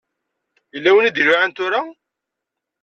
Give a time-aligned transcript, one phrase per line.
[0.73, 1.81] Yella win i d-iluɛan tura.